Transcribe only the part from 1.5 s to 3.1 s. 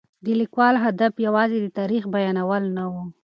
د تاریخ بیانول نه و.